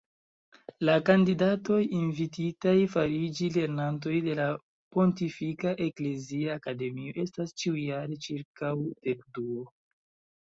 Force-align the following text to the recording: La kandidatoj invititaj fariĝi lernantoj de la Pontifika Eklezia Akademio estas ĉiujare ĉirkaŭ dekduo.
La 0.87 0.93
kandidatoj 1.07 1.79
invititaj 1.97 2.73
fariĝi 2.93 3.49
lernantoj 3.57 4.15
de 4.27 4.33
la 4.39 4.47
Pontifika 4.97 5.73
Eklezia 5.87 6.55
Akademio 6.61 7.13
estas 7.25 7.53
ĉiujare 7.65 8.17
ĉirkaŭ 8.29 8.73
dekduo. 9.09 9.67